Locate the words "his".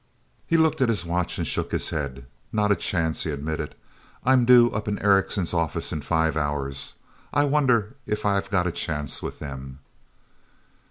0.89-1.05, 1.71-1.91